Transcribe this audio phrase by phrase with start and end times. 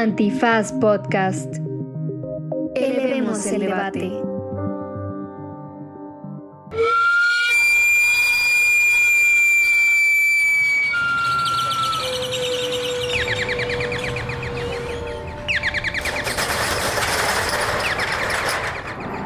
[0.00, 1.56] Antifaz Podcast.
[2.74, 4.06] Elevemos el debate.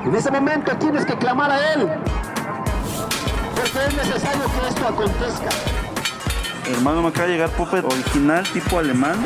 [0.05, 1.89] En ese momento tienes que clamar a Él,
[3.55, 5.51] porque es necesario que esto acontezca.
[6.69, 9.25] Hermano, me acaba de llegar Puppet original tipo alemán.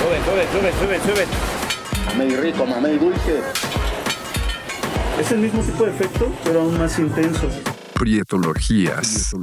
[0.00, 1.26] Sube, sube, sube, sube, sube.
[2.06, 3.42] Mamey rico, mamey dulce.
[5.20, 7.46] Es el mismo tipo de efecto, pero aún más intenso.
[7.92, 9.34] Prietologías.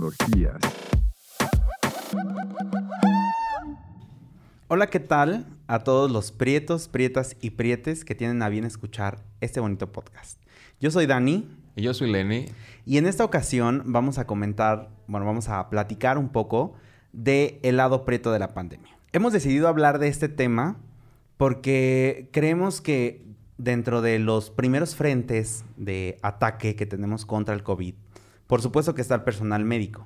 [4.68, 9.24] Hola, ¿qué tal a todos los prietos, prietas y prietes que tienen a bien escuchar
[9.42, 10.42] este bonito podcast?
[10.80, 11.48] Yo soy Dani.
[11.76, 12.48] Y yo soy Lenny.
[12.84, 16.74] Y en esta ocasión vamos a comentar, bueno, vamos a platicar un poco
[17.14, 18.97] de el lado prieto de la pandemia.
[19.14, 20.78] Hemos decidido hablar de este tema
[21.38, 23.26] porque creemos que
[23.58, 27.96] dentro de los primeros frentes de ataque que tenemos contra el COVID,
[28.48, 30.06] por supuesto que está el personal médico.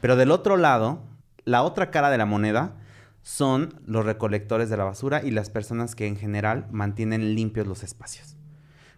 [0.00, 1.02] Pero del otro lado,
[1.44, 2.76] la otra cara de la moneda
[3.22, 7.82] son los recolectores de la basura y las personas que en general mantienen limpios los
[7.82, 8.36] espacios.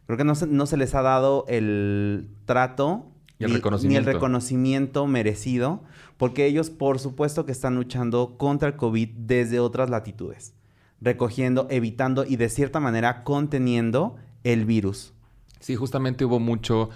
[0.05, 3.10] Creo que no se, no se les ha dado el trato
[3.41, 4.09] Y el ni- ni reconocimiento.
[4.11, 5.83] el reconocimiento merecido,
[6.17, 10.55] porque ellos por supuesto que están luchando contra el COVID desde otras latitudes,
[11.01, 15.13] recogiendo, evitando y de cierta manera conteniendo el virus.
[15.59, 16.91] Sí, justamente hubo mucho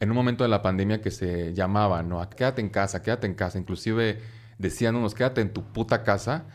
[0.00, 2.28] en un momento de la pandemia que se llamaba, ¿no?
[2.30, 3.58] Quédate en casa, quédate en casa.
[3.58, 4.18] Inclusive
[4.58, 6.46] decían unos, quédate en tu puta casa.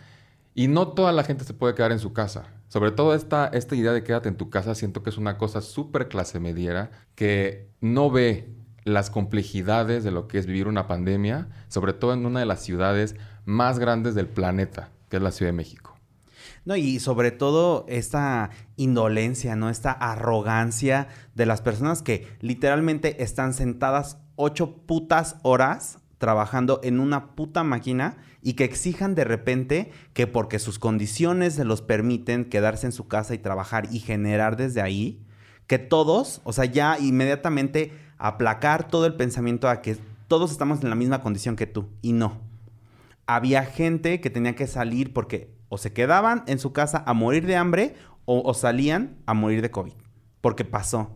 [0.53, 2.47] Y no toda la gente se puede quedar en su casa.
[2.67, 5.61] Sobre todo esta, esta idea de quédate en tu casa, siento que es una cosa
[5.61, 8.49] súper clase mediera que no ve
[8.83, 12.61] las complejidades de lo que es vivir una pandemia, sobre todo en una de las
[12.61, 15.95] ciudades más grandes del planeta, que es la Ciudad de México.
[16.65, 19.69] No, y sobre todo esta indolencia, ¿no?
[19.69, 27.35] Esta arrogancia de las personas que literalmente están sentadas ocho putas horas trabajando en una
[27.35, 32.85] puta máquina y que exijan de repente que porque sus condiciones se los permiten quedarse
[32.85, 35.25] en su casa y trabajar y generar desde ahí,
[35.65, 39.97] que todos, o sea, ya inmediatamente aplacar todo el pensamiento a que
[40.27, 42.49] todos estamos en la misma condición que tú y no
[43.29, 47.45] había gente que tenía que salir porque o se quedaban en su casa a morir
[47.45, 47.93] de hambre
[48.25, 49.93] o, o salían a morir de COVID.
[50.41, 51.15] Porque pasó.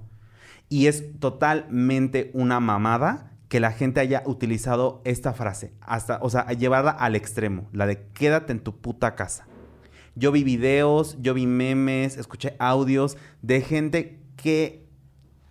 [0.70, 5.74] Y es totalmente una mamada que la gente haya utilizado esta frase.
[5.82, 7.68] Hasta, o sea, llevarla al extremo.
[7.72, 9.48] La de quédate en tu puta casa.
[10.14, 14.88] Yo vi videos, yo vi memes, escuché audios de gente que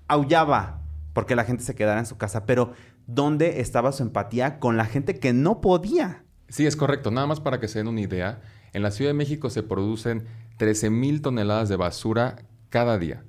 [0.07, 0.82] aullaba
[1.13, 2.47] porque la gente se quedara en su casa.
[2.47, 2.73] Pero,
[3.07, 6.25] ¿dónde estaba su empatía con la gente que no podía?
[6.49, 7.11] Sí, es correcto.
[7.11, 8.41] Nada más para que se den una idea,
[8.73, 10.27] en la Ciudad de México se producen
[10.59, 12.37] 13 mil toneladas de basura
[12.69, 13.25] cada día.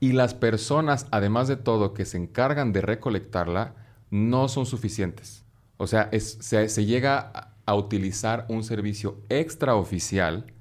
[0.00, 3.74] Y las personas, además de todo, que se encargan de recolectarla,
[4.10, 5.44] no son suficientes.
[5.76, 10.52] O sea, se, llega a utilizar un servicio extraoficial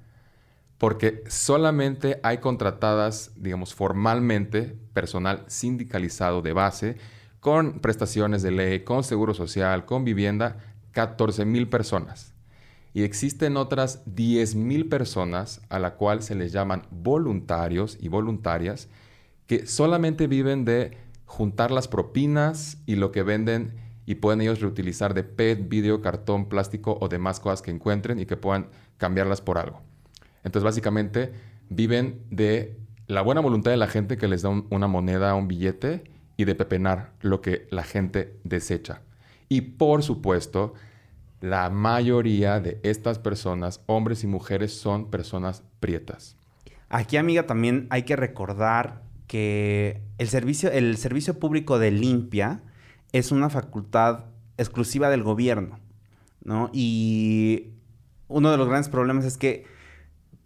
[0.80, 6.96] porque solamente hay contratadas, digamos, formalmente personal sindicalizado de base,
[7.42, 10.58] con prestaciones de ley, con seguro social, con vivienda,
[10.94, 12.34] 14 mil personas.
[12.94, 18.88] Y existen otras 10 mil personas a la cual se les llaman voluntarios y voluntarias
[19.48, 23.76] que solamente viven de juntar las propinas y lo que venden
[24.06, 28.26] y pueden ellos reutilizar de PET, vidrio, cartón, plástico o demás cosas que encuentren y
[28.26, 29.89] que puedan cambiarlas por algo.
[30.44, 31.34] Entonces, básicamente,
[31.70, 32.78] viven de
[33.08, 36.04] la buena voluntad de la gente que les da un- una moneda, un billete,
[36.38, 39.02] y de pepenar lo que la gente desecha.
[39.50, 40.74] Y por supuesto,
[41.42, 46.38] la mayoría de estas personas, hombres y mujeres, son personas prietas.
[46.88, 52.62] Aquí, amiga, también hay que recordar que el servicio, el servicio público de limpia
[53.12, 54.26] es una facultad
[54.58, 55.80] exclusiva del gobierno,
[56.44, 56.70] ¿no?
[56.74, 57.72] Y
[58.28, 59.66] uno de los grandes problemas es que,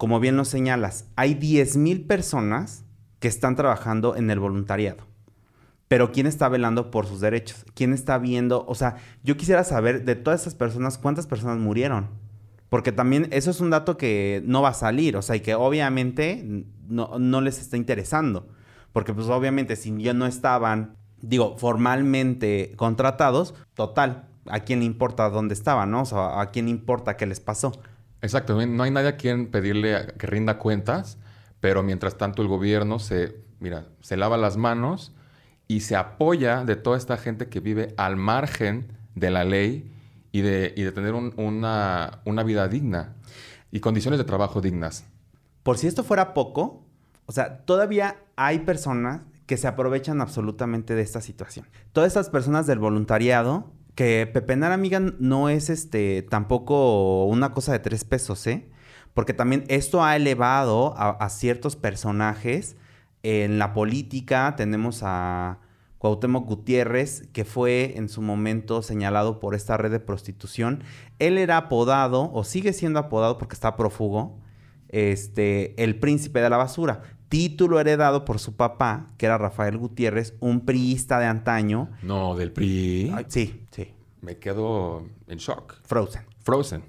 [0.03, 2.83] como bien lo señalas, hay 10.000 personas
[3.19, 5.07] que están trabajando en el voluntariado.
[5.87, 7.63] Pero ¿quién está velando por sus derechos?
[7.73, 8.65] ¿Quién está viendo?
[8.67, 12.09] O sea, yo quisiera saber de todas esas personas, ¿cuántas personas murieron?
[12.67, 15.55] Porque también eso es un dato que no va a salir, o sea, y que
[15.55, 18.49] obviamente no, no les está interesando.
[18.91, 25.29] Porque pues obviamente si ya no estaban, digo, formalmente contratados, total, ¿a quién le importa
[25.29, 26.01] dónde estaban, no?
[26.01, 27.71] O sea, ¿a quién le importa qué les pasó?
[28.23, 31.17] Exacto, no hay nadie a quien pedirle que rinda cuentas,
[31.59, 35.13] pero mientras tanto el gobierno se, mira, se lava las manos
[35.67, 39.91] y se apoya de toda esta gente que vive al margen de la ley
[40.31, 43.13] y de, y de tener un- una, una vida digna.
[43.71, 45.03] y condiciones de trabajo dignas.
[45.63, 46.85] Por si esto fuera poco,
[47.25, 51.67] o sea, todavía hay personas que se aprovechan absolutamente de esta situación.
[51.91, 57.79] Todas estas personas del voluntariado, que pepenar amiga no es este tampoco una cosa de
[57.79, 58.69] tres pesos, ¿eh?
[59.13, 62.75] Porque también esto ha elevado a, a ciertos personajes
[63.21, 64.55] en la política.
[64.57, 65.59] Tenemos a
[66.03, 70.83] Cuauhtémoc Gutiérrez, que fue en su momento señalado por esta red de prostitución.
[71.19, 74.37] Él era apodado, o sigue siendo apodado porque está prófugo,
[74.89, 77.03] este, el príncipe de la basura.
[77.33, 81.89] Título heredado por su papá, que era Rafael Gutiérrez, un priista de antaño.
[82.03, 83.11] No, del PRI.
[83.11, 83.87] Ay, sí, sí.
[84.21, 85.81] Me quedo en shock.
[85.83, 86.21] Frozen.
[86.43, 86.83] Frozen.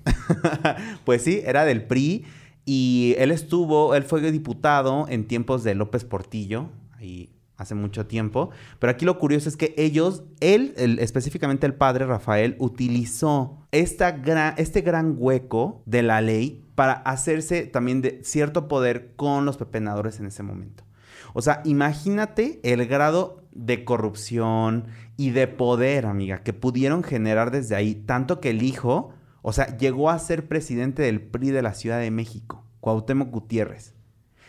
[1.06, 2.26] pues sí, era del PRI.
[2.67, 6.69] Y él estuvo, él fue diputado en tiempos de López Portillo,
[6.99, 8.51] ahí hace mucho tiempo.
[8.79, 14.21] Pero aquí lo curioso es que ellos, él, específicamente el padre Rafael, utilizó esta
[14.56, 20.21] este gran hueco de la ley para hacerse también de cierto poder con los pepenadores
[20.21, 20.85] en ese momento.
[21.33, 24.87] O sea, imagínate el grado de corrupción
[25.17, 29.12] y de poder, amiga, que pudieron generar desde ahí, tanto que el hijo,
[29.43, 33.95] o sea, llegó a ser presidente del PRI de la Ciudad de México, Cuauhtémoc Gutiérrez,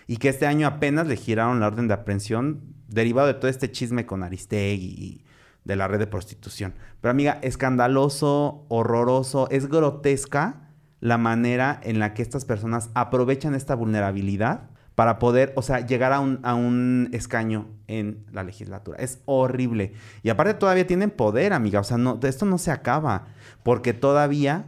[0.08, 3.72] y que este año apenas le giraron la orden de aprehensión derivado de todo este
[3.72, 5.26] chisme con Aristegui y
[5.64, 6.74] de la red de prostitución.
[7.02, 10.70] Pero amiga, escandaloso, horroroso, es grotesca
[11.00, 16.14] la manera en la que estas personas aprovechan esta vulnerabilidad para poder, o sea, llegar
[16.14, 18.98] a un, escaño en la legislatura.
[18.98, 19.94] Es horrible.
[20.24, 21.82] Y aparte todavía tienen poder, amiga.
[21.82, 23.28] O sea, no, esto no se acaba.
[23.62, 24.68] Porque todavía,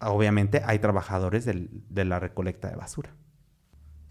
[0.00, 3.10] obviamente, hay trabajadores del- de la recolecta de basura.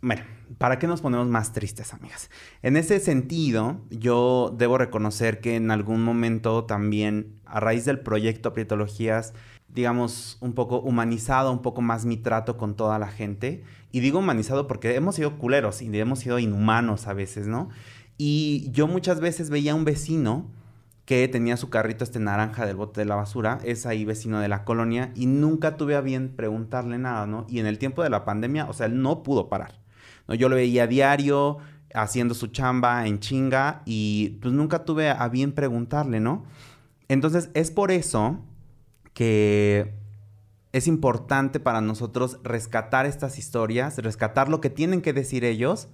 [0.06, 0.22] Bueno,
[0.60, 2.30] ¿para qué nos ponemos más tristes, amigas?
[2.62, 8.54] En ese sentido, yo debo reconocer que en algún momento también, a raíz del proyecto
[8.54, 9.34] Prietologías,
[9.68, 13.64] digamos, un poco humanizado, un poco más mi trato con toda la gente.
[13.92, 17.70] Y digo humanizado porque hemos sido culeros y hemos sido inhumanos a veces, ¿no?
[18.16, 20.52] Y yo muchas veces veía a un vecino
[21.06, 24.50] que tenía su carrito este naranja del bote de la basura, es ahí vecino de
[24.50, 27.48] la colonia, y nunca tuve a bien preguntarle nada, ¿no?
[27.50, 29.84] Y en el tiempo de la pandemia, o sea, él no pudo parar.
[30.28, 30.36] ¿No?
[30.36, 31.58] Yo lo veía a diario,
[31.94, 36.46] haciendo su chamba en chinga, y pues nunca tuve a bien preguntarle, ¿no?
[37.08, 38.40] Entonces, es por eso
[39.14, 39.94] que
[40.74, 45.88] es importante para nosotros rescatar estas historias, rescatar lo que tienen que decir ellos,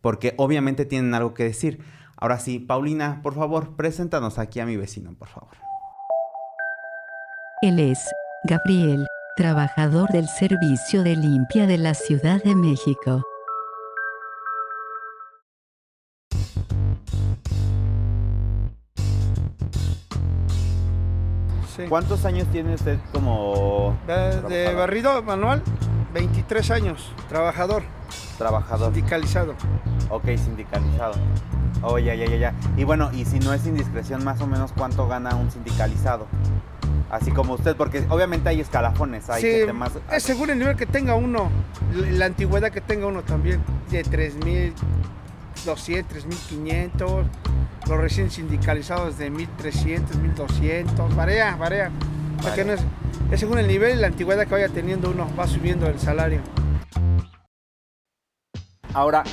[0.00, 1.80] porque obviamente tienen algo que decir.
[2.16, 5.56] Ahora sí, Paulina, por favor, preséntanos aquí a mi vecino, por favor.
[7.62, 7.98] Él es
[8.48, 9.06] Gabriel,
[9.36, 13.22] trabajador del Servicio de Limpia de la Ciudad de México.
[21.84, 21.88] Sí.
[21.88, 25.62] ¿Cuántos años tiene usted como De, barrido manual,
[26.12, 27.82] 23 años, trabajador,
[28.38, 28.92] trabajador?
[28.92, 29.54] sindicalizado.
[30.10, 31.14] Ok, sindicalizado.
[31.82, 32.54] Oh, ya, ya, ya, ya.
[32.76, 36.26] Y bueno, y si no es indiscreción, más o menos cuánto gana un sindicalizado.
[37.10, 39.64] Así como usted, porque obviamente hay escalafones, hay Sí,
[40.10, 41.50] es según el nivel que tenga uno,
[41.92, 44.02] la antigüedad que tenga uno también, de
[45.64, 47.24] 3.200, 3.500,
[47.88, 50.00] los recién sindicalizados de 1.300,
[50.36, 51.90] 1.200, varía, varía.
[52.64, 52.80] No es,
[53.30, 56.40] es según el nivel y la antigüedad que vaya teniendo uno, va subiendo el salario.
[58.92, 59.24] Ahora,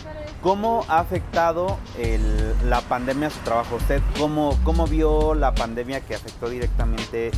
[0.41, 3.75] ¿cómo ha afectado el- la pandemia a su trabajo?
[3.75, 7.31] ¿Usted cómo, cómo vio la pandemia que afectó directamente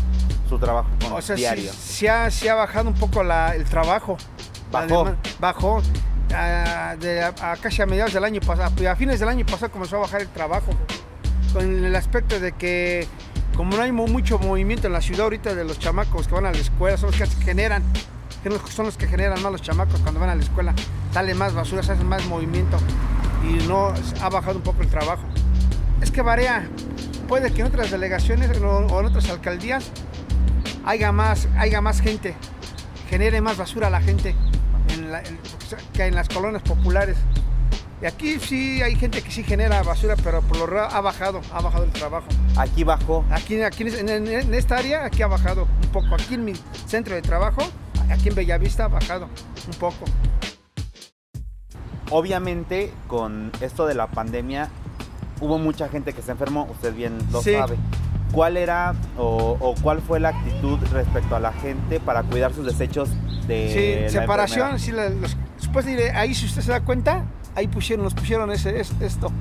[0.48, 1.72] su trabajo con O sea, sí, diario?
[1.74, 4.18] sí ha, sí ha bajado un poco la- el trabajo.
[4.72, 5.16] Bajó.
[5.40, 5.82] bajó.
[6.36, 9.72] Ah, de, a, a casi a mediados del año pasado, a fines del año pasado
[9.72, 10.72] comenzó a bajar el trabajo.
[11.54, 13.08] Con el aspecto de que,
[13.56, 16.48] como no hay mu- mucho movimiento en la ciudad ahorita de los chamacos que van
[16.48, 17.84] a la escuela, son los que generan,
[18.72, 20.74] son los que generan más los chamacos cuando van a la escuela.
[21.14, 22.78] Sale más basura, se hace más movimiento
[23.44, 25.24] y no ha bajado un poco el trabajo.
[26.02, 26.68] Es que varía.
[27.28, 29.92] Puede que en otras delegaciones o en otras alcaldías
[30.86, 32.36] haya más, haya más gente,
[33.10, 34.38] genere más basura la gente en
[35.14, 35.40] la- en-
[35.94, 37.16] que en las colonias populares.
[38.02, 41.40] Y aquí sí hay gente que sí genera basura, pero por lo regular ha bajado,
[41.54, 42.28] ha bajado el trabajo.
[42.58, 43.24] Aquí bajó.
[43.32, 46.16] Aquí, aquí en, en- en esta área, aquí ha bajado un poco.
[46.16, 46.54] Aquí en mi
[46.86, 47.62] centro de trabajo,
[48.12, 49.30] aquí en Bellavista ha bajado
[49.68, 50.04] un poco.
[52.10, 54.70] Obviamente, con esto de la pandemia,
[55.40, 57.54] hubo mucha gente que se enfermó, usted bien lo Sí.
[57.54, 57.78] sabe.
[58.34, 62.66] ¿Cuál era o, o cuál fue la actitud respecto a la gente para cuidar sus
[62.66, 63.10] desechos
[63.48, 67.26] de Sí, la separación, sí, la- los- después de ahí si usted se da cuenta,
[67.56, 69.32] ahí pusieron, nos pusieron ese, es- esto.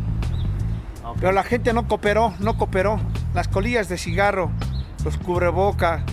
[1.20, 2.98] Pero la gente no cooperó, no cooperó.
[3.34, 4.50] Las colillas de cigarro,
[5.04, 6.04] los cubreboca,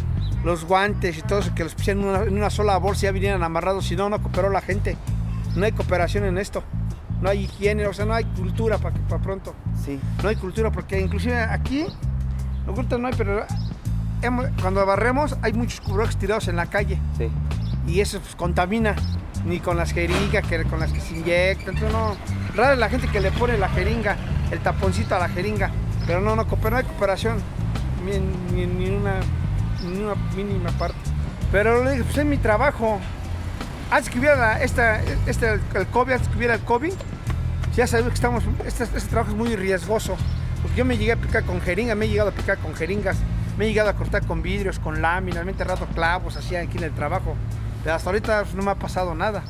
[0.43, 3.03] los guantes y todo eso, que los pusieran en una, en una sola bolsa y
[3.05, 4.98] ya vinieran amarrados, si no, no cooperó la gente.
[5.55, 6.63] No hay cooperación en esto.
[7.22, 9.53] No hay higiene, o sea, no hay cultura para pronto.
[9.84, 10.00] Sí.
[10.24, 11.86] No hay cultura porque inclusive aquí,
[12.67, 13.46] oculta no hay, pero
[14.22, 17.29] hemos- cuando barremos hay muchos cubrebocas tirados en la calle Sí.
[17.88, 18.95] Y eso pues, contamina.
[19.45, 21.75] Ni con las jeringas que, con las que se inyectan.
[21.75, 22.15] Entonces, no.
[22.55, 24.17] Rara es la gente que le pone la jeringa,
[24.51, 25.71] el taponcito a la jeringa.
[26.05, 27.38] Pero no, no, no hay cooperación.
[28.03, 28.19] Ni,
[28.53, 29.21] ni, ni una,
[29.81, 30.98] ni una mínima parte.
[31.51, 33.00] Pero le pues es mi trabajo.
[33.91, 36.93] Antes que hubiera esta, este, el COVID, antes que hubiera el COVID,
[37.75, 40.15] ya sabemos que estamos, este, este trabajo es muy riesgoso.
[40.62, 43.17] Porque yo me llegué a picar con jeringas, me he llegado a picar con jeringas,
[43.57, 46.77] me he llegado a cortar con vidrios, con láminas, me he enterrado clavos así aquí
[46.77, 47.36] en el trabajo.
[47.88, 49.43] Hasta ahorita no me ha pasado nada.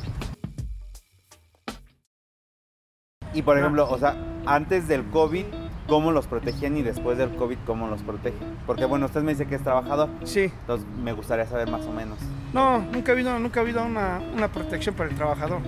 [3.32, 5.44] Y por ejemplo, o sea, antes del COVID,
[5.86, 6.76] ¿cómo los protegían?
[6.76, 8.56] Y después del COVID, ¿cómo los protegen?
[8.66, 10.52] Porque bueno, usted me dice que es trabajador, Sí.
[10.62, 12.18] entonces me gustaría saber más o menos.
[12.52, 15.60] No, nunca ha habido, nunca ha habido una, una protección para el trabajador.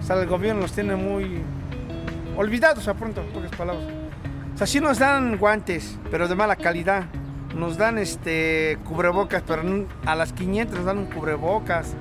[0.00, 1.40] O sea, el gobierno los tiene muy
[2.36, 3.86] olvidados a pronto, pocas palabras.
[4.54, 7.04] O sea, sí nos dan guantes, pero de mala calidad.
[7.56, 9.62] Nos dan este cubrebocas, pero
[10.04, 11.94] a las 500 nos dan un cubrebocas.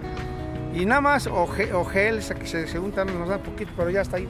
[0.73, 3.89] Y nada más, o, ge- o gel, que se, se untan, nos dan poquito, pero
[3.89, 4.27] ya está ahí.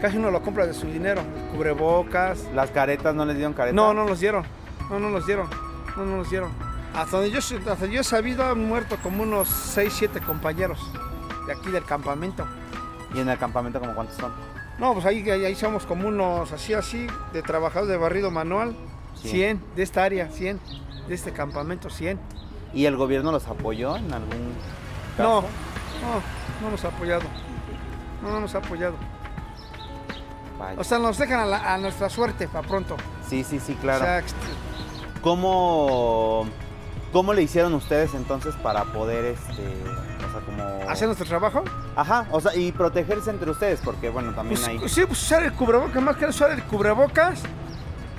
[0.00, 1.22] Casi uno lo compra de su dinero.
[1.52, 2.44] Cubrebocas.
[2.54, 3.74] ¿Las caretas no les dieron caretas?
[3.74, 4.44] No, no los dieron.
[4.90, 5.48] No, no los dieron.
[5.96, 6.50] No, no los dieron.
[6.94, 10.78] Hasta donde yo, hasta donde yo he sabido han muerto como unos 6, 7 compañeros
[11.46, 12.46] de aquí del campamento.
[13.14, 14.32] ¿Y en el campamento como cuántos son?
[14.78, 18.76] No, pues ahí, ahí, ahí somos como unos así, así, de trabajadores de barrido manual.
[19.22, 19.28] Sí.
[19.30, 20.60] 100 de esta área, 100
[21.08, 22.18] de este campamento, 100.
[22.74, 24.52] ¿Y el gobierno los apoyó en algún
[25.18, 25.44] No, caso?
[26.02, 27.22] no, no nos ha apoyado.
[28.22, 28.94] No, no nos ha apoyado.
[30.58, 30.80] Vaya.
[30.80, 32.96] O sea, nos dejan a, la- a nuestra suerte para pronto.
[33.28, 34.02] sí, sí, sí, claro.
[34.04, 34.22] O sea,
[35.22, 36.46] ¿Cómo,
[37.12, 40.90] ¿Cómo le hicieron ustedes entonces para poder, este, o sea, como...
[40.90, 41.64] hacer nuestro trabajo.
[41.96, 44.88] Ajá, o sea, y protegerse entre ustedes, porque bueno, también Pues, hay...
[44.88, 47.42] Sí, pues usar el cubrebocas, más que usar el cubrebocas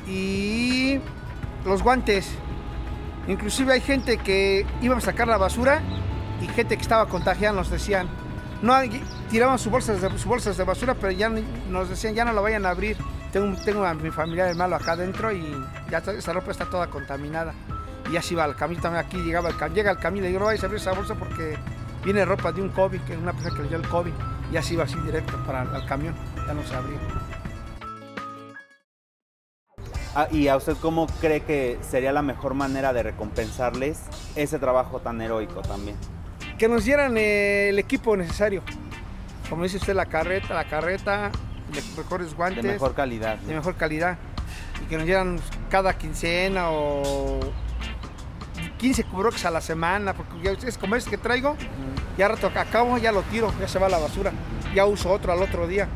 [0.07, 0.99] y
[1.65, 2.29] los guantes.
[3.27, 5.81] Inclusive hay gente que iba a sacar la basura
[6.41, 8.07] y gente que estaba contagiada nos decían,
[8.61, 8.73] no
[9.29, 12.41] tiraban sus bolsas de, sus bolsas de basura, pero ya nos decían, ya no la
[12.41, 12.97] vayan a abrir.
[13.31, 15.53] Tengo, a mi familiar malo acá adentro y
[15.91, 17.53] ya esa ropa está toda contaminada.
[18.11, 20.45] Y así va al camión, también aquí llegaba el llega el camión y digo, no
[20.45, 21.57] vayas a abrir esa bolsa porque
[22.05, 24.13] viene ropa de un COVID, que una persona que le dio el COVID.
[24.51, 26.15] Y así va así directo para el camión,
[26.47, 26.99] ya no se abría.
[30.19, 34.00] Ah, ¿Y a usted cómo cree que sería la mejor manera de recompensarles
[34.36, 35.95] ese trabajo tan heroico también?
[36.57, 38.63] que nos dieran eh, el equipo necesario.
[39.47, 41.29] Como dice usted, la carreta, la carreta,
[41.71, 43.38] de mejores guantes, De mejor calidad.
[43.38, 44.17] de mejor calidad.
[44.83, 47.39] Y que nos dieran cada quincena o
[48.79, 51.55] 15 cubrebocas a la semana, porque ya es que traigo,
[52.17, 54.31] ya rato acabo, ya lo tiro, ya se va a la basura.
[54.74, 55.88] Ya uso otro al otro día.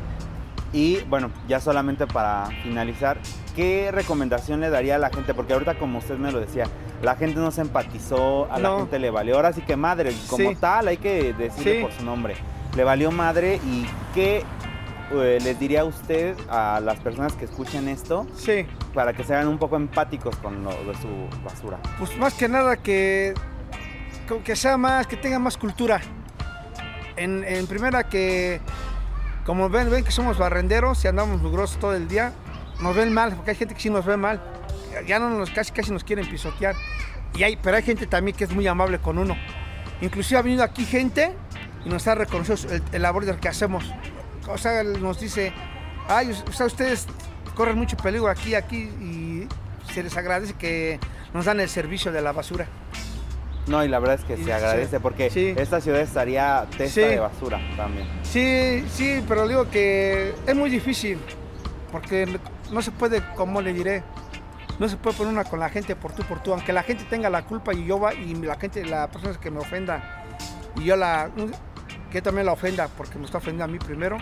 [0.72, 3.18] Y bueno, ya solamente para finalizar,
[3.54, 5.34] ¿qué recomendación le daría a la gente?
[5.34, 6.64] Porque ahorita como usted me lo decía,
[7.02, 8.78] la gente no se empatizó, a la No.
[8.78, 9.36] gente le valió.
[9.36, 10.56] Ahora sí que madre, como Sí.
[10.58, 11.82] tal, hay que decirle Sí.
[11.82, 12.36] por su nombre.
[12.74, 14.44] Le valió madre y qué
[15.14, 18.64] eh, les diría usted a las personas que escuchen esto Sí,
[18.94, 21.76] para que sean un poco empáticos con lo de su basura.
[21.98, 23.34] pues más que nada que,
[24.42, 26.00] que sea más, que tenga más cultura.
[27.16, 28.62] En, en primera que,
[29.44, 32.32] como ven, ven que somos barrenderos y andamos mugrosos todo el día,
[32.80, 34.40] nos ven mal, porque hay gente que sí nos ve mal.
[35.06, 36.74] Ya no nos, casi, casi nos quieren pisotear.
[37.34, 39.36] Y hay, pero hay gente también que es muy amable con uno.
[40.00, 41.34] Inclusive ha venido aquí gente
[41.84, 43.90] y nos ha reconocido el, el labor que hacemos.
[44.48, 45.52] O sea, nos dice,
[46.08, 47.06] ay, ustedes
[47.54, 49.48] corren mucho peligro aquí, aquí, y
[49.92, 50.98] se les agradece que
[51.32, 52.66] nos dan el servicio de la basura.
[53.66, 55.54] No, y la verdad es que Y se agradece porque Sí.
[55.56, 57.00] esta ciudad estaría testa Sí.
[57.00, 58.08] de basura también.
[58.22, 61.18] Sí, sí, pero digo que es muy difícil,
[61.92, 62.26] porque
[62.72, 64.02] no se puede, como le diré,
[64.78, 67.04] no se puede poner una con la gente por tú, por tú, aunque la gente
[67.04, 70.24] tenga la culpa y yo va, y la gente, la persona que me ofenda,
[70.76, 71.30] y yo la,
[72.10, 74.16] que también la ofenda, porque me está ofendiendo a mí primero,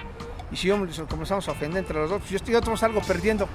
[0.53, 0.77] y si yo
[1.09, 3.49] comenzamos a ofender entre los dos, pues yo estoy, yo salgo perdiendo,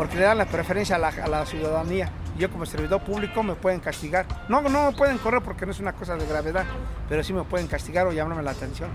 [0.00, 2.08] porque le dan la preferencia a la, ciudadanía.
[2.38, 4.24] Yo como servidor público me pueden castigar.
[4.48, 6.64] No, no me pueden correr porque no es una cosa de gravedad,
[7.06, 8.88] pero sí me pueden castigar o llamarme la atención.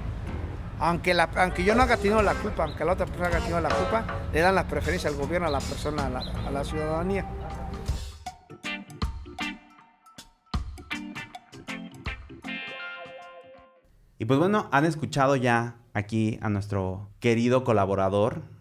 [0.80, 3.70] Aunque, aunque yo no haya tenido la culpa, aunque la otra persona haya tenido la
[3.70, 7.24] culpa, le dan la preferencia al gobierno, a la persona, a la ciudadanía.
[14.18, 18.55] Y pues bueno, han escuchado ya aquí a nuestro querido colaborador.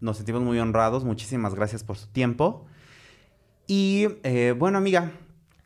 [0.00, 1.04] Nos sentimos muy honrados.
[1.04, 2.66] Muchísimas gracias por su tiempo.
[3.66, 5.12] Y eh, bueno, amiga,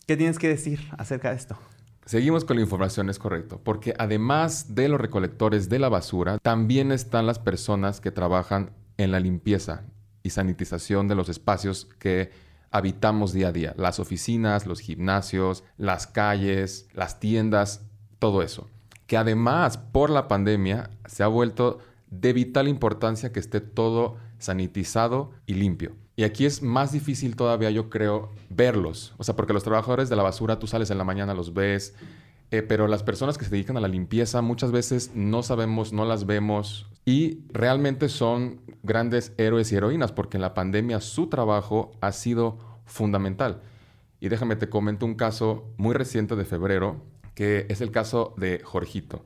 [0.06, 1.56] ¿Qué tienes que decir acerca de esto?
[2.04, 6.90] Seguimos con la información, es correcto, porque además de los recolectores de la basura, también
[6.90, 9.84] están las personas que trabajan en la limpieza
[10.24, 12.30] y sanitización de los espacios que
[12.72, 17.86] habitamos día a día, las oficinas, los gimnasios, las calles, las tiendas,
[18.18, 18.68] todo eso.
[19.06, 21.78] Que además por la pandemia se ha vuelto
[22.12, 25.96] de vital importancia que esté todo sanitizado y limpio.
[26.14, 29.14] Y aquí es más difícil todavía, yo creo, verlos.
[29.16, 31.94] O sea, porque los trabajadores de la basura, tú sales en la mañana, los ves,
[32.50, 36.04] eh, pero las personas que se dedican a la limpieza muchas veces no sabemos, no
[36.04, 41.92] las vemos y realmente son grandes héroes y heroínas porque en la pandemia su trabajo
[42.02, 43.62] ha sido fundamental.
[44.20, 47.00] Y déjame te comento un caso muy reciente de febrero,
[47.34, 49.24] que es el caso de Jorgito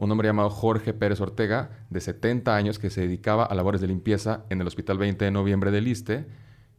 [0.00, 3.86] un hombre llamado Jorge Pérez Ortega, de 70 años, que se dedicaba a labores de
[3.86, 6.26] limpieza en el Hospital 20 de Noviembre del Liste,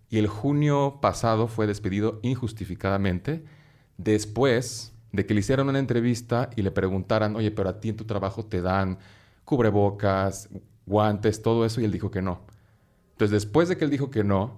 [0.09, 3.45] y el junio pasado fue despedido injustificadamente
[3.97, 7.95] después de que le hicieran una entrevista y le preguntaran, oye, pero a ti en
[7.95, 8.97] tu trabajo te dan
[9.45, 10.49] cubrebocas,
[10.87, 12.41] guantes, todo eso, y él dijo que no.
[13.11, 14.57] Entonces, después de que él dijo que no,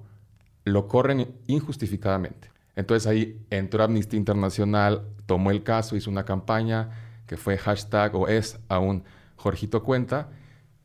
[0.64, 2.50] lo corren injustificadamente.
[2.78, 6.92] Entonces ahí entró Amnistía Internacional, tomó el caso, hizo una campaña,
[7.28, 9.04] que fue hashtag o es aún
[9.36, 10.30] Jorgito Cuenta,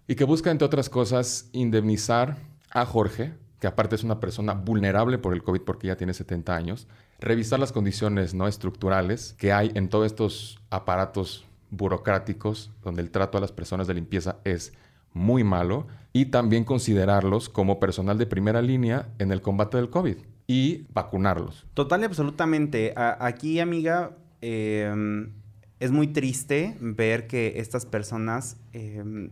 [0.06, 2.38] y que busca, entre otras cosas, indemnizar
[2.70, 6.54] a Jorge, que aparte es una persona vulnerable por el COVID porque ya tiene 70
[6.54, 6.88] años,
[7.20, 13.36] revisar las condiciones no estructurales que hay en todos estos aparatos burocráticos donde el trato
[13.36, 14.72] a las personas de limpieza es
[15.12, 20.16] muy malo y también considerarlos como personal de primera línea en el combate del COVID
[20.46, 21.66] y vacunarlos.
[21.74, 22.94] Total y absolutamente.
[22.96, 25.28] aquí, amiga, eh,
[25.80, 29.30] es muy triste ver que estas personas em,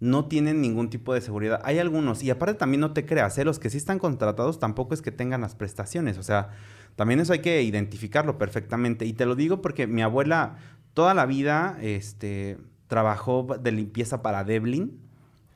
[0.00, 1.60] no tienen ningún tipo de seguridad.
[1.64, 3.44] Hay algunos, y aparte también no te creas, ¿eh?
[3.44, 6.50] los que sí están contratados tampoco es que tengan las prestaciones, o sea,
[6.94, 9.04] también eso hay que identificarlo perfectamente.
[9.04, 10.56] Y te lo digo porque mi abuela
[10.94, 14.98] toda la vida este, trabajó de limpieza para Devlin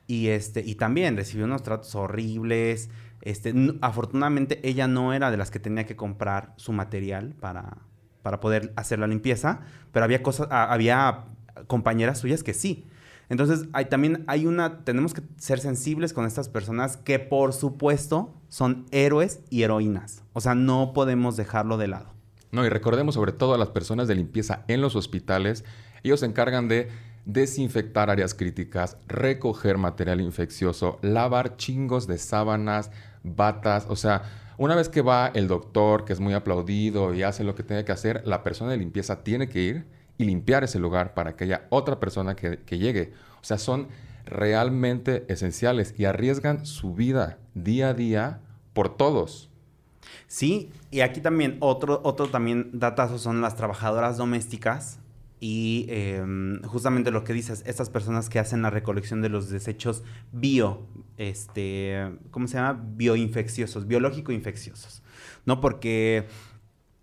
[0.07, 2.89] y, este, y también recibió unos tratos horribles.
[3.21, 7.77] Este, afortunadamente ella no era de las que tenía que comprar su material para,
[8.23, 11.25] para poder hacer la limpieza, pero había cosas, había
[11.67, 12.87] compañeras suyas que sí.
[13.29, 18.33] Entonces, hay, también hay una, tenemos que ser sensibles con estas personas que por supuesto
[18.49, 20.23] son héroes y heroínas.
[20.33, 22.13] O sea, no podemos dejarlo de lado.
[22.51, 25.63] No, y recordemos sobre todo a las personas de limpieza en los hospitales.
[26.03, 26.89] Ellos se encargan de
[27.25, 32.91] desinfectar áreas críticas, recoger material infeccioso, lavar chingos de sábanas,
[33.23, 34.23] batas, o sea,
[34.63, 37.83] una vez que va el doctor, que es muy aplaudido y hace lo que tiene
[37.83, 39.85] que hacer, la persona de limpieza tiene que ir
[40.17, 43.11] y limpiar ese lugar para que haya otra persona que, llegue.
[43.41, 43.89] O sea, son
[44.25, 48.39] realmente esenciales y arriesgan su vida día a día
[48.71, 49.49] por todos.
[50.27, 54.99] Sí, y aquí también otro, otro también datazo son las trabajadoras domésticas
[55.45, 60.01] y em, justamente lo que dices, estas personas que hacen la recolección de los desechos
[60.31, 62.81] bio, este, ¿cómo se llama?
[62.95, 65.03] Bioinfecciosos, biológico-infecciosos,
[65.45, 65.59] ¿no?
[65.59, 66.27] Porque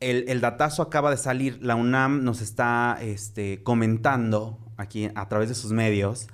[0.00, 5.50] el, el, datazo acaba de salir, la UNAM nos está este, comentando aquí a través
[5.50, 6.28] de sus medios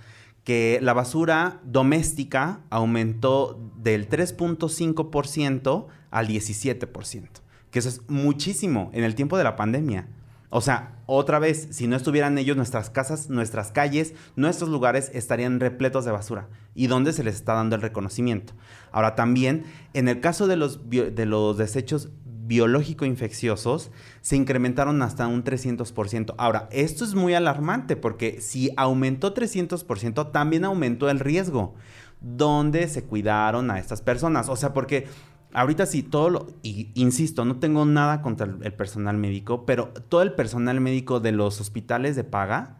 [0.45, 7.29] que la basura doméstica aumentó del 3.5% al 17%,
[7.73, 10.07] que eso es muchísimo en el tiempo de la pandemia.
[10.51, 15.61] O sea, otra vez, si no estuvieran ellos, nuestras casas, nuestras calles, nuestros lugares estarían
[15.61, 16.49] repletos de basura.
[16.75, 18.53] ¿Y dónde se les está dando el reconocimiento?
[18.93, 22.11] Ahora también, en el caso de los, de los desechos
[22.47, 26.35] biológico-infecciosos, se incrementaron hasta un 300%.
[26.39, 31.75] Ahora, esto es muy alarmante porque si aumentó 300%, también aumentó el riesgo.
[32.21, 34.49] ¿Dónde se cuidaron a estas personas?
[34.49, 35.07] O sea, porque
[35.57, 40.21] ahorita sí, todo lo, y insisto, no tengo nada contra el, personal médico, pero todo
[40.21, 42.77] el personal médico de los hospitales de paga,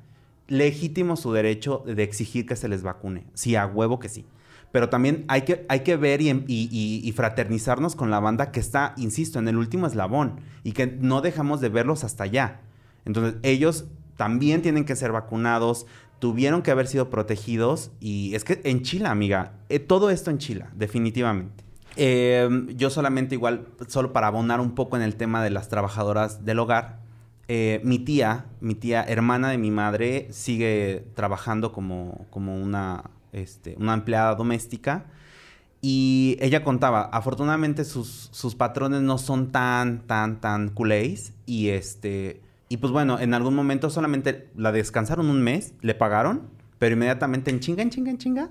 [0.47, 3.25] legítimo su derecho de exigir que se les vacune.
[3.33, 4.27] Sí, a huevo que sí.
[4.73, 8.93] Pero también hay que, hay que ver y, y, fraternizarnos con la banda que está,
[8.99, 12.61] insisto, en el último eslabón y que no dejamos de verlos hasta allá.
[13.07, 13.87] Entonces, ellos
[14.17, 15.87] también tienen que ser vacunados,
[16.19, 20.37] tuvieron que haber sido protegidos y es que en Chile, amiga, eh, todo esto en
[20.37, 21.66] Chile, definitivamente.
[21.97, 26.45] Em, yo solamente igual, solo para abonar un poco en el tema de las trabajadoras
[26.45, 27.01] del hogar,
[27.49, 33.77] eh, mi tía, mi tía hermana de mi madre, sigue trabajando como, como una, este,
[33.79, 35.07] una empleada doméstica.
[35.81, 41.33] Y ella contaba, afortunadamente sus, sus patrones no son tan, tan, tan culés.
[41.47, 42.43] Y este.
[42.69, 47.51] Y pues bueno, en algún momento solamente la descansaron un mes, le pagaron, pero inmediatamente
[47.51, 48.51] en chinga, en chinga, en chinga,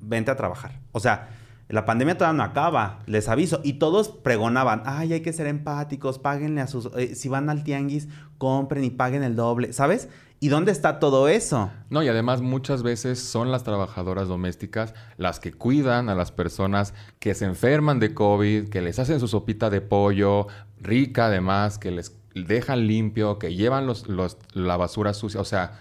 [0.00, 0.80] vente a trabajar.
[0.92, 1.28] O sea,
[1.70, 3.60] La pandemia todavía no acaba, les aviso.
[3.64, 6.90] Y todos pregonaban, ay, hay que ser empáticos, páguenle a sus...
[6.96, 10.08] eh, si van al tianguis, compren y paguen el doble, ¿sabes?
[10.42, 11.70] ¿Y dónde está todo eso?
[11.90, 16.94] No, y además muchas veces son las trabajadoras domésticas las que cuidan a las personas
[17.18, 20.46] que se enferman de COVID, que les hacen su sopita de pollo,
[20.80, 25.40] rica además, que les dejan limpio, que llevan los, los- la basura sucia.
[25.42, 25.78] O sea,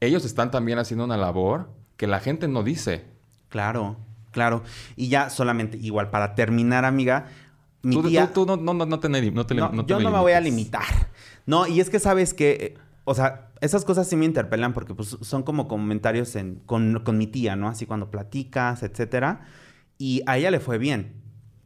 [0.00, 3.04] ellos están también haciendo una labor que la gente no dice.
[3.48, 3.96] Claro,
[4.32, 4.62] claro.
[4.96, 7.26] Y ya solamente, igual, para terminar, amiga,
[7.82, 8.26] mi Tú, tía...
[8.26, 10.32] tú- tú no, no, no, no te, no te, No, te yo no me voy
[10.32, 10.82] a limitar.
[11.46, 14.94] No, y es que sabes que, eh, o sea, esas cosas sí me interpelan porque
[14.94, 17.68] pues, son como comentarios en, con, con mi tía, ¿no?
[17.68, 19.40] Así cuando platicas, etcétera.
[19.98, 21.21] Y a ella le fue bien.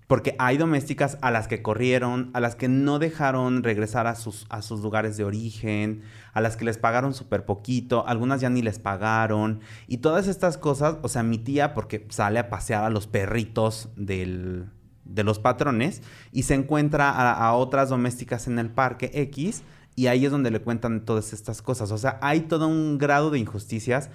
[0.06, 4.46] Porque hay domésticas a las que corrieron, a las que no dejaron regresar a sus,
[4.70, 9.60] lugares de origen, a las que les pagaron súper poquito, algunas ya ni les pagaron.
[9.88, 13.88] Y todas estas cosas, o sea, mi tía, porque sale a pasear a los perritos
[13.96, 14.66] del,
[15.04, 19.64] de los patrones y se encuentra a, a otras domésticas en el parque X
[19.96, 21.90] y ahí es donde le cuentan todas estas cosas.
[21.90, 24.10] O sea, hay todo un grado de injusticias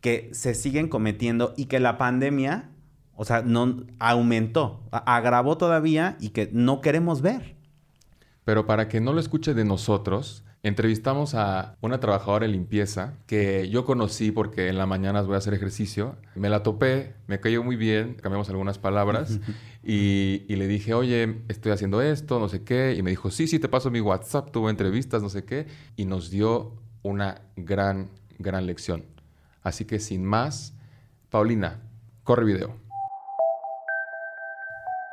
[0.00, 2.70] que se siguen cometiendo y que la pandemia,
[3.16, 7.56] o sea, no aumentó, agravó todavía y que no queremos ver.
[8.44, 13.68] Pero para que no lo escuche de nosotros, entrevistamos a una trabajadora de limpieza que
[13.68, 16.16] yo conocí porque en la mañana voy a hacer ejercicio.
[16.34, 19.40] Me la topé, me cayó muy bien, cambiamos algunas palabras
[19.82, 22.94] y, y le dije, oye, estoy haciendo esto, no sé qué.
[22.96, 25.66] Y me dijo, sí, sí, te paso mi WhatsApp, tuve entrevistas, no sé qué.
[25.96, 29.04] Y nos dio una gran, gran lección.
[29.62, 30.74] Así que sin más,
[31.30, 31.80] Paulina,
[32.24, 32.85] corre video.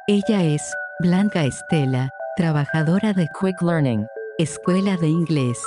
[0.05, 0.61] Ella es
[0.99, 4.05] Blanca Estela, trabajadora de Quick Learning,
[4.37, 5.57] Escuela de Inglés.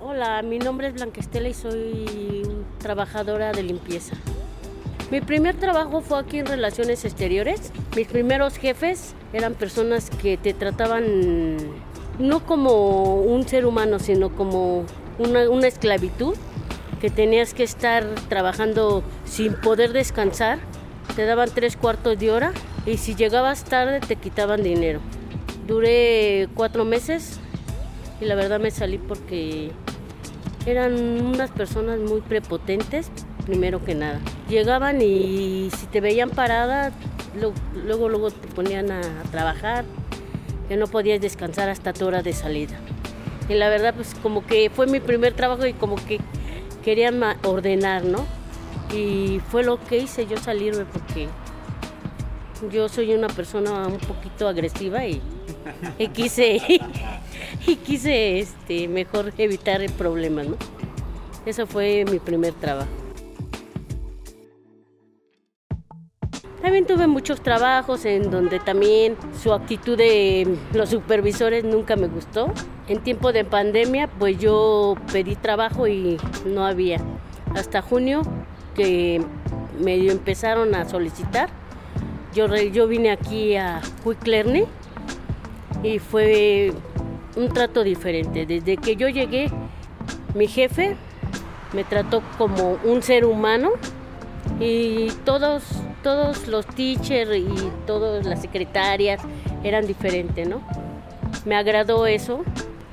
[0.00, 4.16] Hola, mi nombre es Blanca Estela y soy trabajadora de limpieza.
[5.10, 7.72] Mi primer trabajo fue aquí en Relaciones Exteriores.
[7.94, 11.58] Mis primeros jefes eran personas que te trataban
[12.18, 14.86] no como un ser humano, sino como
[15.18, 16.34] una, esclavitud,
[17.00, 20.58] que tenías que estar trabajando sin poder descansar.
[21.16, 22.52] Te daban tres cuartos de hora
[22.86, 25.00] y si llegabas tarde te quitaban dinero.
[25.66, 27.40] Duré cuatro meses
[28.20, 29.72] y la verdad me salí porque
[30.66, 33.10] eran unas personas muy prepotentes,
[33.46, 34.20] primero que nada.
[34.48, 36.92] Llegaban y si te veían parada,
[37.86, 39.84] luego, luego te ponían a, a trabajar,
[40.68, 42.78] que no podías descansar hasta tu hora de salida.
[43.48, 46.20] Y la verdad, pues como que fue mi primer trabajo y como que
[46.90, 48.26] querían ordenar, ¿no?
[48.92, 51.28] Y fue lo que hice yo salirme porque
[52.72, 55.22] yo soy una persona un poquito agresiva y,
[56.12, 56.58] quise
[57.86, 60.56] quise este mejor evitar problemas, ¿no?
[61.46, 62.99] Eso fue mi primer trabajo.
[66.62, 72.52] También tuve muchos trabajos en donde también su actitud de los supervisores nunca me gustó.
[72.86, 76.98] En tiempo de pandemia, pues yo pedí trabajo y no había.
[77.54, 78.22] Hasta junio
[78.74, 79.22] que
[79.80, 81.48] medio empezaron a solicitar.
[82.34, 84.66] Yo, yo vine aquí a Quick Learning
[85.82, 86.72] y fue
[87.36, 88.46] un trato diferente.
[88.46, 89.50] Desde que yo llegué,
[90.34, 90.96] mi jefe
[91.72, 93.70] me trató como un ser humano
[94.58, 95.64] y todos,
[96.02, 99.20] todos los teachers y todas las secretarias
[99.62, 100.62] eran diferentes, ¿no?
[101.44, 102.42] Me agradó eso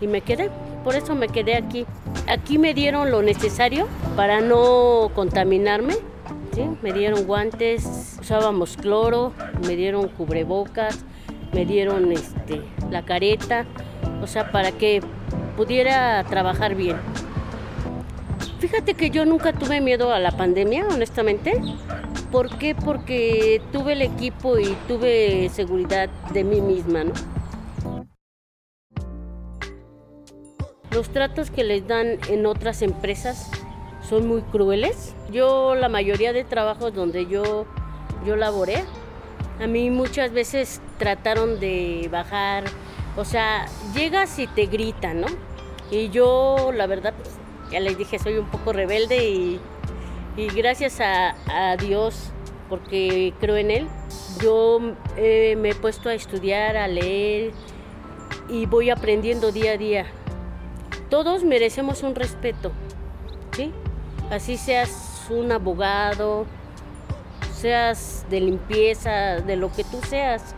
[0.02, 0.50] y me quedé,
[0.84, 1.86] por eso me quedé aquí.
[2.28, 5.96] Aquí me dieron lo necesario para no contaminarme.
[6.82, 9.32] Me dieron guantes, usábamos cloro,
[9.68, 11.06] me dieron cubrebocas,
[11.54, 13.66] me dieron este, la careta,
[14.24, 15.04] o sea, para que
[15.56, 16.98] pudiera trabajar bien.
[18.60, 21.62] Fíjate que yo nunca tuve miedo a la pandemia, honestamente.
[22.32, 22.76] ¿Por qué?
[22.76, 27.14] Porque tuve el equipo y tuve seguridad de mí misma, ¿no?
[30.92, 33.50] Los tratos que les dan en otras empresas
[34.08, 35.14] son muy crueles.
[35.32, 37.66] Yo la mayoría de trabajos donde yo,
[38.26, 38.84] yo laboré,
[39.62, 42.66] a mí muchas veces trataron de bajar,
[43.16, 45.28] o sea, llegas y te gritan, ¿no?
[45.92, 47.14] Y yo, la verdad,
[47.72, 49.60] ya les dije, soy un poco rebelde y,
[50.38, 52.32] y gracias a, Dios,
[52.70, 53.88] porque creo en Él,
[54.42, 54.80] yo
[55.18, 57.52] eh, me he puesto a estudiar, a leer
[58.48, 60.06] y voy aprendiendo día a día.
[61.10, 62.72] Todos merecemos un respeto,
[63.54, 63.74] ¿sí?
[64.30, 66.46] Así seas un abogado,
[67.54, 70.56] seas de limpieza, de lo que tú seas,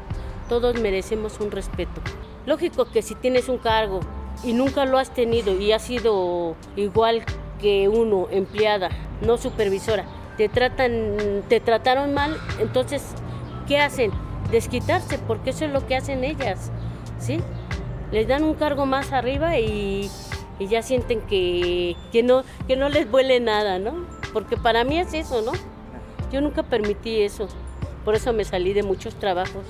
[0.49, 2.01] todos merecemos un respeto.
[2.45, 4.01] Lógico que si tienes un cargo
[4.43, 7.23] y nunca lo has tenido y has sido igual
[7.59, 8.89] que uno, empleada,
[9.21, 10.05] no supervisora,
[10.37, 13.03] te tratan, te trataron mal, entonces,
[13.67, 14.11] ¿qué hacen?
[14.51, 16.71] Desquitarse, porque eso es lo que hacen ellas,
[17.19, 17.39] ¿sí?
[18.11, 20.09] Les dan un cargo más arriba y,
[20.57, 24.05] y ya sienten que, que, no, que no les vuele nada, ¿no?
[24.33, 25.51] Porque para mí es eso, ¿no?
[26.31, 27.47] Yo nunca permití eso,
[28.05, 29.65] por eso me salí de muchos trabajos,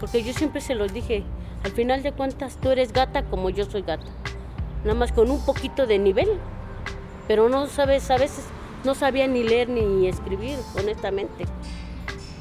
[0.00, 1.24] porque yo siempre se los dije,
[1.62, 4.06] al final de cuentas tú eres gata como yo soy gata,
[4.82, 6.28] nada más con un poquito de nivel,
[7.30, 8.44] pero no sabes, a veces
[8.82, 11.44] no sabía ni leer ni escribir, honestamente.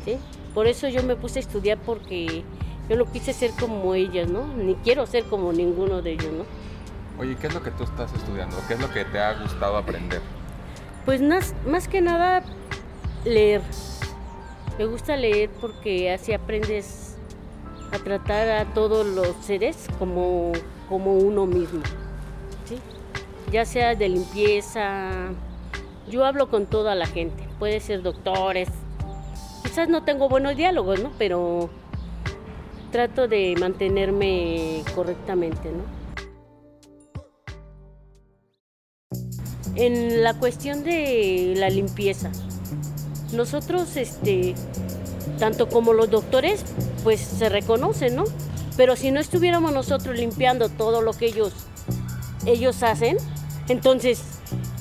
[0.03, 0.17] ¿sí?
[0.55, 2.43] Por eso yo me puse a estudiar porque
[2.89, 4.47] yo no quise ser como ellas, ¿no?
[4.47, 7.21] Ni quiero ser como ninguno de ellos, ¿no?
[7.21, 8.57] Oye, ¿qué es lo que tú estás estudiando?
[8.67, 10.21] ¿Qué es lo que te ha gustado aprender?
[11.05, 12.41] Pues más, más que nada
[13.25, 13.61] leer.
[14.79, 17.15] Me gusta leer porque así aprendes
[17.91, 20.53] a tratar a todos los seres como,
[20.89, 21.83] como uno mismo.
[22.65, 22.79] ¿sí?
[23.51, 25.09] Ya sea de limpieza,
[26.09, 28.69] yo hablo con toda la gente, puede ser doctores,
[29.63, 31.11] quizás no tengo buenos diálogos, ¿no?
[31.17, 31.69] Pero
[32.91, 35.99] trato de mantenerme correctamente, ¿no?
[39.75, 42.31] En la cuestión de la limpieza,
[43.33, 44.55] nosotros, este,
[45.37, 46.65] tanto como los doctores,
[47.03, 48.23] pues se reconocen, ¿no?
[48.75, 51.53] Pero si no estuviéramos nosotros limpiando todo lo que ellos,
[52.45, 53.17] ellos hacen,
[53.69, 54.21] entonces,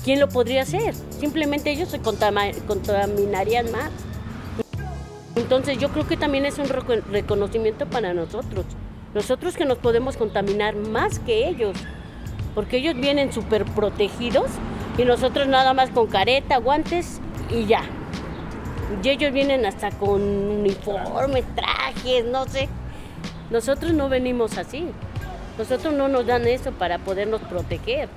[0.03, 0.95] ¿quién lo podría hacer?
[1.19, 3.91] Simplemente ellos se contaminarían más.
[5.35, 8.65] Entonces yo creo que también es un reconocimiento para nosotros.
[9.13, 11.77] Nosotros que nos podemos contaminar más que ellos.
[12.55, 14.49] Porque ellos vienen súper protegidos
[14.97, 17.21] y nosotros nada más con careta, guantes
[17.51, 17.83] y ya.
[19.03, 22.67] Y ellos vienen hasta con uniformes, trajes, no sé.
[23.51, 24.87] Nosotros no venimos así.
[25.59, 28.09] Nosotros no nos dan eso para podernos proteger.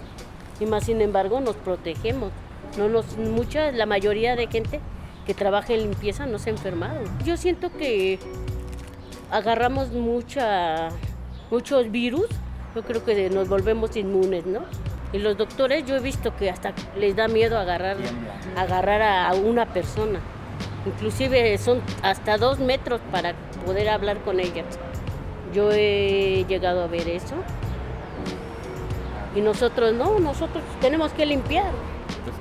[0.61, 2.31] Y más sin embargo nos protegemos.
[2.79, 4.81] No nos, mucha, la mayoría de gente
[5.27, 7.01] que trabaja en limpieza no se ha enfermado.
[7.25, 8.19] Yo siento que
[9.31, 10.89] agarramos mucha,
[11.51, 12.27] muchos virus,
[12.75, 14.61] yo creo que nos volvemos inmunes, ¿no?
[15.13, 17.99] Y los doctores yo he visto que hasta les da miedo agarrar,
[18.57, 20.21] agarrar a una persona.
[20.87, 23.35] Inclusive son hasta dos metros para
[23.67, 24.67] poder hablar con ellas.
[25.55, 27.35] Yo he llegado a ver eso.
[29.35, 31.73] Y nosotros no, nosotros tenemos que limpiar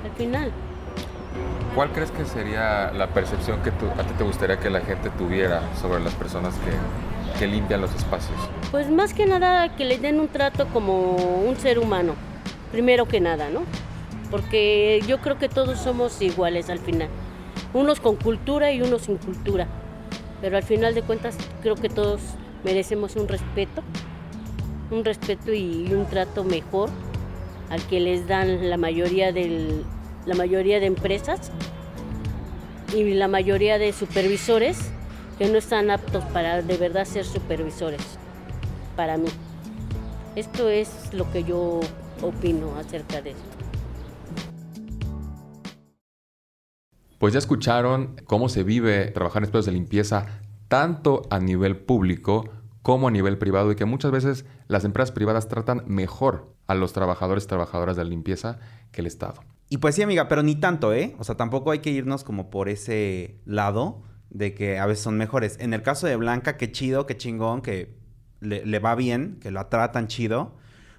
[0.04, 0.52] al final.
[1.74, 5.08] ¿Cuál crees que sería la percepción que tú, a ti te gustaría que la gente
[5.10, 8.38] tuviera sobre las personas que, que limpian los espacios?
[8.70, 12.14] Pues más que nada que les den un trato como un ser humano,
[12.70, 13.62] primero que nada, ¿no?
[14.30, 17.08] Porque yo creo que todos somos iguales al final,
[17.72, 19.66] unos con cultura y unos sin cultura,
[20.42, 22.20] pero al final de cuentas creo que todos
[22.64, 23.82] merecemos un respeto,
[24.92, 26.90] un respeto y un trato mejor
[27.70, 29.84] al que les dan la mayoría del,
[30.26, 31.50] la mayoría de empresas
[32.94, 34.90] y la mayoría de supervisores
[35.38, 38.02] que no están aptos para de verdad ser supervisores,
[38.94, 39.28] para mí.
[40.36, 41.80] Esto es lo que yo
[42.20, 43.42] opino acerca de esto.
[47.18, 50.26] Pues ya escucharon cómo se vive trabajar en espacios de limpieza
[50.68, 52.44] tanto a nivel público
[52.82, 56.92] como a nivel privado y que muchas veces las empresas privadas tratan mejor a los
[56.92, 58.58] trabajadores y trabajadoras de la limpieza
[58.90, 59.42] que el Estado.
[59.68, 61.14] Y pues sí, amiga, pero ni tanto, ¿eh?
[61.18, 65.16] O sea, tampoco hay que irnos como por ese lado de que a veces son
[65.16, 65.56] mejores.
[65.60, 67.96] En el caso de Blanca, qué chido, qué chingón, que
[68.40, 70.56] le, va bien, que la tratan chido,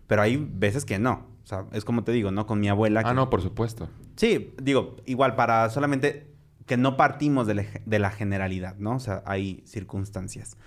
[0.07, 1.27] pero hay veces que no.
[1.43, 2.47] O sea, es como te digo, ¿no?
[2.47, 3.01] Con mi abuela.
[3.03, 3.89] Ah, no, por supuesto.
[4.15, 6.33] Sí, digo, igual para solamente
[6.65, 8.95] que no partimos de, de la generalidad, ¿no?
[8.95, 10.57] O sea, hay circunstancias.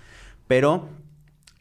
[0.47, 0.87] Pero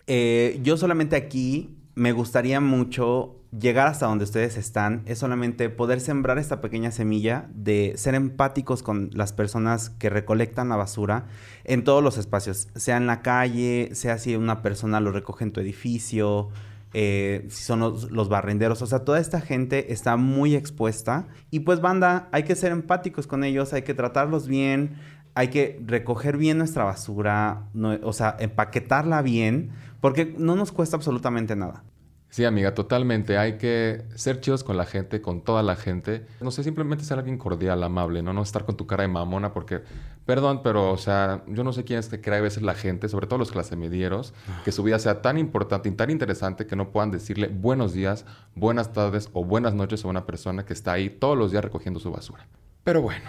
[0.06, 6.00] eh, yo solamente aquí me gustaría mucho llegar hasta donde ustedes están, es solamente poder
[6.00, 11.26] sembrar esta pequeña semilla de ser empáticos con las personas que recolectan la basura
[11.64, 15.52] en todos los espacios, sea en la calle, sea si una persona lo recoge en
[15.52, 16.50] tu edificio,
[16.92, 21.60] eh, si son los, los, barrenderos, o sea, toda esta gente está muy expuesta y
[21.60, 24.96] pues banda, hay que ser empáticos con ellos, hay que tratarlos bien,
[25.36, 27.68] hay que recoger bien nuestra basura,
[28.02, 29.70] o sea, empaquetarla bien,
[30.00, 31.84] porque no nos cuesta absolutamente nada.
[32.30, 33.36] Sí, amiga, totalmente.
[33.36, 36.26] Hay que ser chidos con la gente, con toda la gente.
[36.40, 38.32] No sé, simplemente ser alguien cordial, amable, ¿no?
[38.32, 39.82] No estar con tu cara de mamona porque,
[40.24, 43.10] perdón, pero, o sea, yo no sé quién es que cree a veces la gente,
[43.10, 44.32] sobre todo los clase medieros,
[44.64, 48.24] que su vida sea tan importante y tan interesante que no puedan decirle buenos días,
[48.54, 52.00] buenas tardes o buenas noches a una persona que está ahí todos los días recogiendo
[52.00, 52.48] su basura.
[52.84, 53.24] Pero bueno,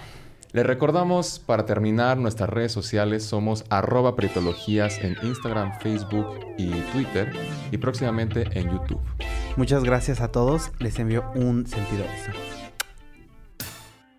[0.54, 7.34] les recordamos para terminar nuestras redes sociales somos arroba pretologías en Instagram, Facebook y Twitter
[7.72, 9.02] y próximamente en YouTube.
[9.58, 12.32] Muchas gracias a todos, les envío un sentido beso.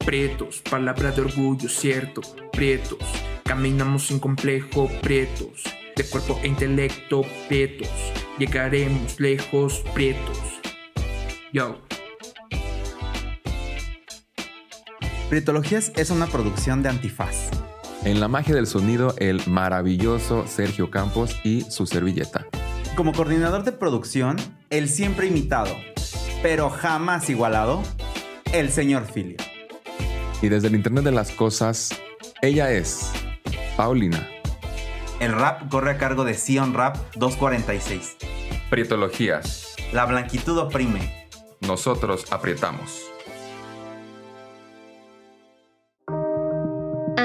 [0.04, 2.20] Prietos, palabra de orgullo, cierto.
[2.52, 2.98] Prietos,
[3.44, 5.64] caminamos sin complejo, prietos.
[5.96, 7.90] De cuerpo e intelecto, prietos.
[8.38, 10.38] Llegaremos lejos, prietos.
[11.52, 11.87] Yo.
[15.28, 17.50] Prietologías es una producción de Antifaz.
[18.02, 22.46] En la magia del sonido, el maravilloso Sergio Campos y su servilleta.
[22.96, 24.36] Como coordinador de producción,
[24.70, 25.76] el siempre imitado,
[26.40, 27.82] pero jamás igualado,
[28.54, 29.36] el señor Filio.
[30.40, 31.90] Y desde el Internet de las Cosas,
[32.40, 33.12] ella es
[33.76, 34.26] Paulina.
[35.20, 38.16] El rap corre a cargo de Sion Rap 246.
[38.70, 39.74] Prietologías.
[39.92, 41.28] La blanquitud oprime.
[41.60, 43.10] Nosotros aprietamos.